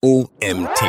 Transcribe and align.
OMT. 0.00 0.80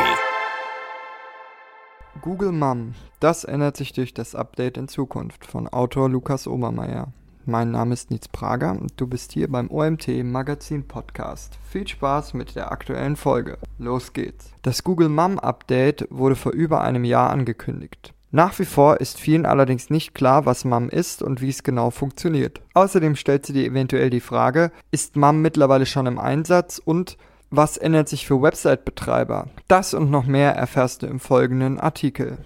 Google 2.21 2.51
Mum. 2.51 2.93
Das 3.19 3.43
ändert 3.43 3.75
sich 3.75 3.91
durch 3.91 4.13
das 4.13 4.35
Update 4.35 4.77
in 4.77 4.87
Zukunft 4.87 5.47
von 5.47 5.67
Autor 5.67 6.09
Lukas 6.09 6.45
Obermeier. 6.45 7.07
Mein 7.43 7.71
Name 7.71 7.95
ist 7.95 8.11
Nietz 8.11 8.27
Prager 8.27 8.77
und 8.79 8.91
du 8.97 9.07
bist 9.07 9.31
hier 9.31 9.49
beim 9.49 9.71
OMT 9.71 10.23
Magazin 10.23 10.87
Podcast. 10.87 11.57
Viel 11.71 11.87
Spaß 11.87 12.35
mit 12.35 12.55
der 12.55 12.71
aktuellen 12.71 13.15
Folge. 13.15 13.57
Los 13.79 14.13
geht's. 14.13 14.51
Das 14.61 14.83
Google 14.83 15.09
Mum 15.09 15.39
Update 15.39 16.05
wurde 16.11 16.35
vor 16.35 16.51
über 16.51 16.81
einem 16.81 17.03
Jahr 17.03 17.31
angekündigt. 17.31 18.13
Nach 18.29 18.59
wie 18.59 18.65
vor 18.65 19.01
ist 19.01 19.19
vielen 19.19 19.47
allerdings 19.47 19.89
nicht 19.89 20.13
klar, 20.13 20.45
was 20.45 20.65
MAM 20.65 20.87
ist 20.87 21.23
und 21.23 21.41
wie 21.41 21.49
es 21.49 21.63
genau 21.63 21.89
funktioniert. 21.89 22.61
Außerdem 22.75 23.15
stellt 23.15 23.47
sie 23.47 23.53
dir 23.53 23.65
eventuell 23.65 24.11
die 24.11 24.19
Frage, 24.19 24.71
ist 24.91 25.15
MAM 25.15 25.41
mittlerweile 25.41 25.87
schon 25.87 26.05
im 26.05 26.19
Einsatz 26.19 26.77
und 26.77 27.17
was 27.51 27.77
ändert 27.77 28.07
sich 28.07 28.27
für 28.27 28.41
Website-Betreiber? 28.41 29.47
Das 29.67 29.95
und 29.95 30.11
noch 30.11 30.25
mehr 30.25 30.55
erfährst 30.55 31.01
du 31.01 31.07
im 31.07 31.19
folgenden 31.19 31.79
Artikel. 31.79 32.37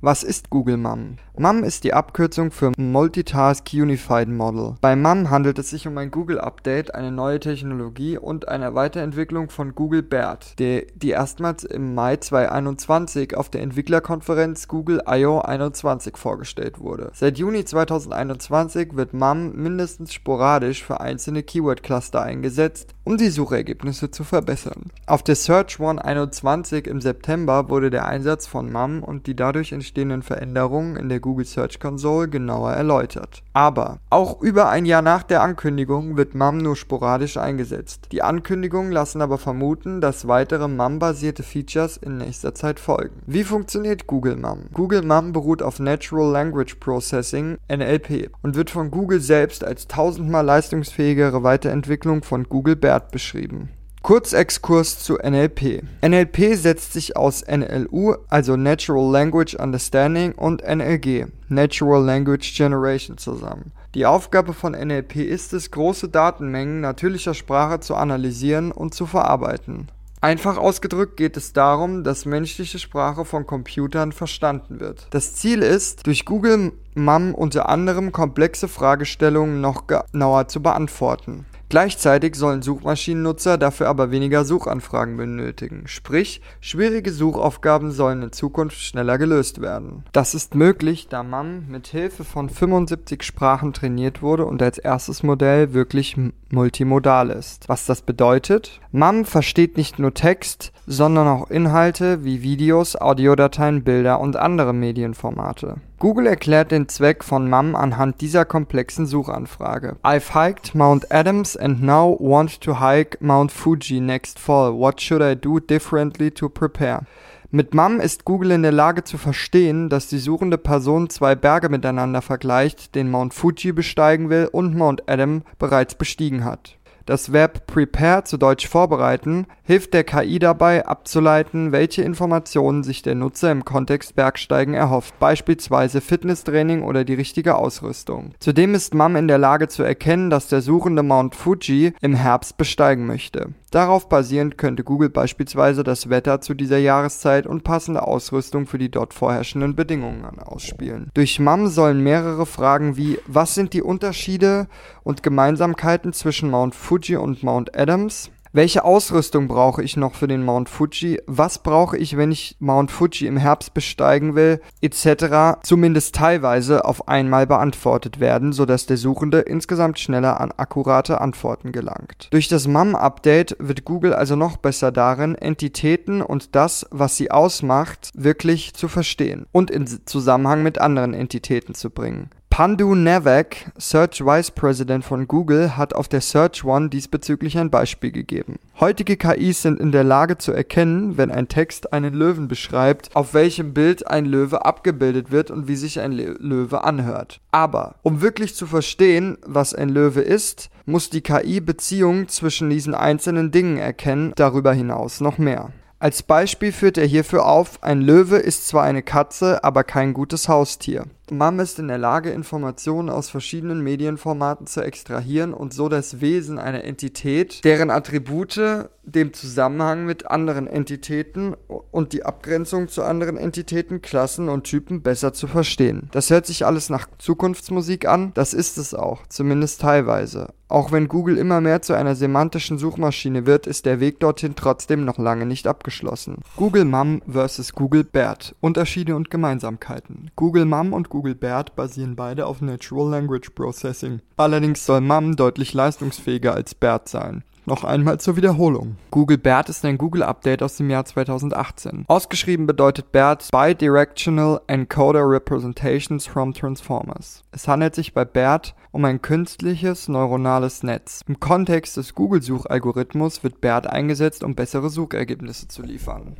Was 0.00 0.22
ist 0.22 0.50
Google 0.50 0.76
MUM? 0.76 1.16
MUM 1.36 1.64
ist 1.64 1.82
die 1.82 1.94
Abkürzung 1.94 2.52
für 2.52 2.70
Multitask 2.76 3.68
Unified 3.72 4.28
Model. 4.28 4.76
Bei 4.80 4.94
MUM 4.94 5.30
handelt 5.30 5.58
es 5.58 5.70
sich 5.70 5.88
um 5.88 5.98
ein 5.98 6.12
Google 6.12 6.38
Update, 6.38 6.94
eine 6.94 7.10
neue 7.10 7.40
Technologie 7.40 8.16
und 8.16 8.46
eine 8.46 8.76
Weiterentwicklung 8.76 9.50
von 9.50 9.74
Google 9.74 10.04
BERT, 10.04 10.56
die, 10.60 10.86
die 10.94 11.10
erstmals 11.10 11.64
im 11.64 11.92
Mai 11.92 12.18
2021 12.18 13.36
auf 13.36 13.48
der 13.48 13.62
Entwicklerkonferenz 13.62 14.68
Google 14.68 15.02
I.O. 15.10 15.40
21 15.40 16.16
vorgestellt 16.16 16.78
wurde. 16.78 17.10
Seit 17.14 17.36
Juni 17.36 17.64
2021 17.64 18.94
wird 18.94 19.12
MUM 19.12 19.56
mindestens 19.56 20.14
sporadisch 20.14 20.84
für 20.84 21.00
einzelne 21.00 21.42
Keyword-Cluster 21.42 22.22
eingesetzt, 22.22 22.94
um 23.02 23.16
die 23.16 23.30
Suchergebnisse 23.30 24.12
zu 24.12 24.22
verbessern. 24.22 24.92
Auf 25.06 25.24
der 25.24 25.34
Search 25.34 25.80
One 25.80 26.02
21 26.02 26.86
im 26.86 27.00
September 27.00 27.68
wurde 27.68 27.90
der 27.90 28.06
Einsatz 28.06 28.46
von 28.46 28.70
MUM 28.70 29.02
und 29.02 29.26
die 29.26 29.34
dadurch 29.34 29.72
entstehenden 29.72 30.22
Veränderungen 30.22 30.94
in 30.94 31.08
der 31.08 31.23
Google 31.24 31.46
Search 31.46 31.80
Console 31.80 32.28
genauer 32.28 32.72
erläutert. 32.72 33.42
Aber 33.54 34.00
auch 34.10 34.42
über 34.42 34.68
ein 34.68 34.84
Jahr 34.84 35.00
nach 35.00 35.22
der 35.22 35.40
Ankündigung 35.40 36.18
wird 36.18 36.34
MUM 36.34 36.58
nur 36.58 36.76
sporadisch 36.76 37.38
eingesetzt. 37.38 38.08
Die 38.12 38.20
Ankündigungen 38.20 38.92
lassen 38.92 39.22
aber 39.22 39.38
vermuten, 39.38 40.02
dass 40.02 40.28
weitere 40.28 40.68
MUM-basierte 40.68 41.42
Features 41.42 41.96
in 41.96 42.18
nächster 42.18 42.54
Zeit 42.54 42.78
folgen. 42.78 43.22
Wie 43.24 43.44
funktioniert 43.44 44.06
Google 44.06 44.36
MUM? 44.36 44.66
Google 44.74 45.00
MUM 45.00 45.32
beruht 45.32 45.62
auf 45.62 45.80
Natural 45.80 46.30
Language 46.30 46.74
Processing 46.74 47.56
NLP 47.74 48.30
und 48.42 48.54
wird 48.54 48.68
von 48.68 48.90
Google 48.90 49.20
selbst 49.20 49.64
als 49.64 49.88
tausendmal 49.88 50.44
leistungsfähigere 50.44 51.42
Weiterentwicklung 51.42 52.22
von 52.22 52.44
Google 52.44 52.76
BERT 52.76 53.10
beschrieben. 53.10 53.70
Kurzexkurs 54.04 54.98
zu 54.98 55.14
NLP. 55.14 55.82
NLP 56.02 56.56
setzt 56.56 56.92
sich 56.92 57.16
aus 57.16 57.42
NLU, 57.48 58.16
also 58.28 58.54
Natural 58.54 59.10
Language 59.10 59.54
Understanding, 59.54 60.32
und 60.32 60.62
NLG, 60.62 61.28
Natural 61.48 62.04
Language 62.04 62.54
Generation 62.54 63.16
zusammen. 63.16 63.72
Die 63.94 64.04
Aufgabe 64.04 64.52
von 64.52 64.72
NLP 64.72 65.16
ist 65.16 65.54
es, 65.54 65.70
große 65.70 66.10
Datenmengen 66.10 66.82
natürlicher 66.82 67.32
Sprache 67.32 67.80
zu 67.80 67.94
analysieren 67.94 68.72
und 68.72 68.92
zu 68.92 69.06
verarbeiten. 69.06 69.88
Einfach 70.20 70.58
ausgedrückt 70.58 71.16
geht 71.16 71.38
es 71.38 71.54
darum, 71.54 72.04
dass 72.04 72.26
menschliche 72.26 72.78
Sprache 72.78 73.24
von 73.24 73.46
Computern 73.46 74.12
verstanden 74.12 74.80
wird. 74.80 75.06
Das 75.12 75.34
Ziel 75.34 75.62
ist, 75.62 76.06
durch 76.06 76.26
Google 76.26 76.72
MUM 76.94 77.34
unter 77.34 77.70
anderem 77.70 78.12
komplexe 78.12 78.68
Fragestellungen 78.68 79.62
noch 79.62 79.86
genauer 79.86 80.48
zu 80.48 80.60
beantworten. 80.60 81.46
Gleichzeitig 81.68 82.36
sollen 82.36 82.62
Suchmaschinennutzer 82.62 83.58
dafür 83.58 83.88
aber 83.88 84.10
weniger 84.10 84.44
Suchanfragen 84.44 85.16
benötigen, 85.16 85.84
sprich 85.86 86.40
schwierige 86.60 87.10
Suchaufgaben 87.10 87.90
sollen 87.90 88.22
in 88.22 88.32
Zukunft 88.32 88.80
schneller 88.80 89.18
gelöst 89.18 89.60
werden. 89.60 90.04
Das 90.12 90.34
ist 90.34 90.54
möglich, 90.54 91.08
da 91.08 91.22
MAM 91.22 91.66
mit 91.68 91.88
Hilfe 91.88 92.24
von 92.24 92.48
75 92.48 93.22
Sprachen 93.22 93.72
trainiert 93.72 94.22
wurde 94.22 94.44
und 94.46 94.62
als 94.62 94.78
erstes 94.78 95.22
Modell 95.22 95.74
wirklich 95.74 96.16
multimodal 96.50 97.30
ist. 97.30 97.68
Was 97.68 97.86
das 97.86 98.02
bedeutet? 98.02 98.80
MAM 98.92 99.24
versteht 99.24 99.76
nicht 99.76 99.98
nur 99.98 100.14
Text, 100.14 100.72
sondern 100.86 101.26
auch 101.26 101.50
Inhalte 101.50 102.24
wie 102.24 102.42
Videos, 102.42 102.96
Audiodateien, 102.96 103.82
Bilder 103.82 104.20
und 104.20 104.36
andere 104.36 104.72
Medienformate. 104.72 105.76
Google 106.04 106.26
erklärt 106.26 106.70
den 106.70 106.86
Zweck 106.86 107.24
von 107.24 107.48
MAM 107.48 107.74
anhand 107.74 108.20
dieser 108.20 108.44
komplexen 108.44 109.06
Suchanfrage. 109.06 109.96
I've 110.02 110.34
hiked 110.34 110.74
Mount 110.74 111.10
Adams 111.10 111.56
and 111.56 111.82
now 111.82 112.14
want 112.20 112.60
to 112.60 112.78
hike 112.78 113.16
Mount 113.22 113.50
Fuji 113.50 114.00
next 114.00 114.38
fall. 114.38 114.78
What 114.78 115.00
should 115.00 115.22
I 115.22 115.34
do 115.34 115.60
differently 115.60 116.30
to 116.30 116.50
prepare? 116.50 117.06
Mit 117.50 117.72
MAM 117.72 118.00
ist 118.00 118.26
Google 118.26 118.50
in 118.50 118.60
der 118.60 118.72
Lage 118.72 119.04
zu 119.04 119.16
verstehen, 119.16 119.88
dass 119.88 120.08
die 120.08 120.18
suchende 120.18 120.58
Person 120.58 121.08
zwei 121.08 121.34
Berge 121.34 121.70
miteinander 121.70 122.20
vergleicht, 122.20 122.94
den 122.94 123.10
Mount 123.10 123.32
Fuji 123.32 123.72
besteigen 123.72 124.28
will 124.28 124.50
und 124.52 124.76
Mount 124.76 125.08
Adam 125.08 125.40
bereits 125.58 125.94
bestiegen 125.94 126.44
hat. 126.44 126.76
Das 127.06 127.32
Verb 127.32 127.66
prepare, 127.66 128.24
zu 128.24 128.38
Deutsch 128.38 128.66
vorbereiten, 128.66 129.46
hilft 129.62 129.92
der 129.92 130.04
KI 130.04 130.38
dabei 130.38 130.86
abzuleiten, 130.86 131.70
welche 131.70 132.02
Informationen 132.02 132.82
sich 132.82 133.02
der 133.02 133.14
Nutzer 133.14 133.52
im 133.52 133.66
Kontext 133.66 134.16
Bergsteigen 134.16 134.72
erhofft, 134.72 135.18
beispielsweise 135.18 136.00
Fitnesstraining 136.00 136.82
oder 136.82 137.04
die 137.04 137.14
richtige 137.14 137.56
Ausrüstung. 137.56 138.32
Zudem 138.38 138.74
ist 138.74 138.94
MAM 138.94 139.16
in 139.16 139.28
der 139.28 139.36
Lage 139.36 139.68
zu 139.68 139.82
erkennen, 139.82 140.30
dass 140.30 140.48
der 140.48 140.62
Suchende 140.62 141.02
Mount 141.02 141.34
Fuji 141.34 141.92
im 142.00 142.14
Herbst 142.14 142.56
besteigen 142.56 143.06
möchte. 143.06 143.50
Darauf 143.74 144.08
basierend 144.08 144.56
könnte 144.56 144.84
Google 144.84 145.10
beispielsweise 145.10 145.82
das 145.82 146.08
Wetter 146.08 146.40
zu 146.40 146.54
dieser 146.54 146.78
Jahreszeit 146.78 147.44
und 147.44 147.64
passende 147.64 148.06
Ausrüstung 148.06 148.68
für 148.68 148.78
die 148.78 148.88
dort 148.88 149.12
vorherrschenden 149.12 149.74
Bedingungen 149.74 150.38
ausspielen. 150.38 151.10
Durch 151.12 151.40
MAM 151.40 151.66
sollen 151.66 152.00
mehrere 152.00 152.46
Fragen 152.46 152.96
wie 152.96 153.18
was 153.26 153.56
sind 153.56 153.72
die 153.72 153.82
Unterschiede 153.82 154.68
und 155.02 155.24
Gemeinsamkeiten 155.24 156.12
zwischen 156.12 156.50
Mount 156.50 156.76
Fuji 156.76 157.16
und 157.16 157.42
Mount 157.42 157.76
Adams 157.76 158.30
welche 158.54 158.84
Ausrüstung 158.84 159.48
brauche 159.48 159.82
ich 159.82 159.96
noch 159.96 160.14
für 160.14 160.28
den 160.28 160.44
Mount 160.44 160.68
Fuji? 160.68 161.20
Was 161.26 161.58
brauche 161.58 161.98
ich, 161.98 162.16
wenn 162.16 162.30
ich 162.30 162.56
Mount 162.60 162.92
Fuji 162.92 163.26
im 163.26 163.36
Herbst 163.36 163.74
besteigen 163.74 164.36
will? 164.36 164.60
Etc. 164.80 165.58
zumindest 165.64 166.14
teilweise 166.14 166.84
auf 166.84 167.08
einmal 167.08 167.48
beantwortet 167.48 168.20
werden, 168.20 168.52
sodass 168.52 168.86
der 168.86 168.96
Suchende 168.96 169.40
insgesamt 169.40 169.98
schneller 169.98 170.40
an 170.40 170.52
akkurate 170.56 171.20
Antworten 171.20 171.72
gelangt. 171.72 172.28
Durch 172.30 172.46
das 172.46 172.68
MAM-Update 172.68 173.56
wird 173.58 173.84
Google 173.84 174.14
also 174.14 174.36
noch 174.36 174.56
besser 174.56 174.92
darin, 174.92 175.34
Entitäten 175.34 176.22
und 176.22 176.54
das, 176.54 176.86
was 176.92 177.16
sie 177.16 177.32
ausmacht, 177.32 178.12
wirklich 178.14 178.72
zu 178.74 178.86
verstehen 178.86 179.46
und 179.50 179.68
in 179.68 179.88
Zusammenhang 180.06 180.62
mit 180.62 180.80
anderen 180.80 181.12
Entitäten 181.12 181.74
zu 181.74 181.90
bringen. 181.90 182.30
Pandu 182.56 182.94
Navek, 182.94 183.66
Search 183.76 184.24
Vice 184.24 184.52
President 184.52 185.04
von 185.04 185.26
Google, 185.26 185.76
hat 185.76 185.92
auf 185.92 186.06
der 186.06 186.20
Search 186.20 186.62
One 186.62 186.88
diesbezüglich 186.88 187.58
ein 187.58 187.68
Beispiel 187.68 188.12
gegeben. 188.12 188.60
Heutige 188.78 189.16
KIs 189.16 189.62
sind 189.62 189.80
in 189.80 189.90
der 189.90 190.04
Lage 190.04 190.38
zu 190.38 190.52
erkennen, 190.52 191.18
wenn 191.18 191.32
ein 191.32 191.48
Text 191.48 191.92
einen 191.92 192.14
Löwen 192.14 192.46
beschreibt, 192.46 193.10
auf 193.16 193.34
welchem 193.34 193.74
Bild 193.74 194.06
ein 194.06 194.24
Löwe 194.24 194.64
abgebildet 194.64 195.32
wird 195.32 195.50
und 195.50 195.66
wie 195.66 195.74
sich 195.74 195.98
ein 195.98 196.12
Löwe 196.12 196.84
anhört. 196.84 197.40
Aber 197.50 197.96
um 198.04 198.20
wirklich 198.20 198.54
zu 198.54 198.66
verstehen, 198.66 199.36
was 199.44 199.74
ein 199.74 199.88
Löwe 199.88 200.20
ist, 200.20 200.70
muss 200.86 201.10
die 201.10 201.22
KI 201.22 201.58
Beziehungen 201.58 202.28
zwischen 202.28 202.70
diesen 202.70 202.94
einzelnen 202.94 203.50
Dingen 203.50 203.78
erkennen, 203.78 204.32
darüber 204.36 204.72
hinaus 204.72 205.20
noch 205.20 205.38
mehr. 205.38 205.72
Als 206.04 206.22
Beispiel 206.22 206.70
führt 206.70 206.98
er 206.98 207.06
hierfür 207.06 207.46
auf, 207.46 207.82
ein 207.82 208.02
Löwe 208.02 208.36
ist 208.36 208.68
zwar 208.68 208.82
eine 208.82 209.02
Katze, 209.02 209.64
aber 209.64 209.84
kein 209.84 210.12
gutes 210.12 210.48
Haustier. 210.50 211.06
MAM 211.30 211.58
ist 211.60 211.78
in 211.78 211.88
der 211.88 211.98
Lage, 211.98 212.30
Informationen 212.30 213.08
aus 213.08 213.30
verschiedenen 213.30 213.80
Medienformaten 213.80 214.66
zu 214.66 214.82
extrahieren 214.82 215.54
und 215.54 215.72
so 215.72 215.88
das 215.88 216.20
Wesen 216.20 216.58
einer 216.58 216.84
Entität, 216.84 217.64
deren 217.64 217.90
Attribute, 217.90 218.88
dem 219.04 219.32
Zusammenhang 219.32 220.04
mit 220.04 220.30
anderen 220.30 220.66
Entitäten 220.66 221.54
und 221.90 222.12
die 222.12 222.24
Abgrenzung 222.24 222.88
zu 222.88 223.02
anderen 223.02 223.36
Entitäten, 223.36 224.02
Klassen 224.02 224.48
und 224.48 224.64
Typen 224.64 225.02
besser 225.02 225.32
zu 225.32 225.46
verstehen. 225.46 226.08
Das 226.12 226.30
hört 226.30 226.46
sich 226.46 226.66
alles 226.66 226.90
nach 226.90 227.08
Zukunftsmusik 227.18 228.06
an, 228.06 228.32
das 228.34 228.54
ist 228.54 228.78
es 228.78 228.94
auch, 228.94 229.26
zumindest 229.28 229.80
teilweise. 229.80 230.48
Auch 230.68 230.90
wenn 230.90 231.08
Google 231.08 231.36
immer 231.36 231.60
mehr 231.60 231.82
zu 231.82 231.92
einer 231.92 232.16
semantischen 232.16 232.78
Suchmaschine 232.78 233.46
wird, 233.46 233.66
ist 233.66 233.86
der 233.86 234.00
Weg 234.00 234.18
dorthin 234.18 234.56
trotzdem 234.56 235.04
noch 235.04 235.18
lange 235.18 235.46
nicht 235.46 235.66
abgeschlossen. 235.68 236.38
Google 236.56 236.84
MAM 236.84 237.22
vs. 237.30 237.74
Google 237.74 238.02
BERT. 238.02 238.56
Unterschiede 238.60 239.14
und 239.14 239.30
Gemeinsamkeiten. 239.30 240.30
Google 240.34 240.64
MAM 240.64 240.92
und 240.92 241.10
Google 241.14 241.36
BERT 241.36 241.76
basieren 241.76 242.16
beide 242.16 242.44
auf 242.44 242.60
Natural 242.60 243.08
Language 243.08 243.50
Processing. 243.50 244.18
Allerdings 244.36 244.84
soll 244.84 245.00
MAM 245.00 245.36
deutlich 245.36 245.72
leistungsfähiger 245.72 246.54
als 246.54 246.74
BERT 246.74 247.08
sein. 247.08 247.44
Noch 247.66 247.84
einmal 247.84 248.18
zur 248.18 248.34
Wiederholung. 248.34 248.96
Google 249.12 249.38
BERT 249.38 249.68
ist 249.68 249.84
ein 249.84 249.96
Google-Update 249.96 250.60
aus 250.60 250.76
dem 250.76 250.90
Jahr 250.90 251.04
2018. 251.04 252.04
Ausgeschrieben 252.08 252.66
bedeutet 252.66 253.12
BERT 253.12 253.48
Bidirectional 253.52 254.60
Encoder 254.66 255.22
Representations 255.22 256.26
from 256.26 256.52
Transformers. 256.52 257.44
Es 257.52 257.68
handelt 257.68 257.94
sich 257.94 258.12
bei 258.12 258.24
BERT 258.24 258.74
um 258.90 259.04
ein 259.04 259.22
künstliches 259.22 260.08
neuronales 260.08 260.82
Netz. 260.82 261.20
Im 261.28 261.38
Kontext 261.38 261.96
des 261.96 262.16
Google-Suchalgorithmus 262.16 263.44
wird 263.44 263.60
BERT 263.60 263.86
eingesetzt, 263.86 264.42
um 264.42 264.56
bessere 264.56 264.90
Suchergebnisse 264.90 265.68
zu 265.68 265.82
liefern. 265.82 266.34